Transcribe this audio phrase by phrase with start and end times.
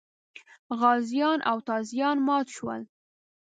[0.79, 2.81] غازیان او تازیان مات شول.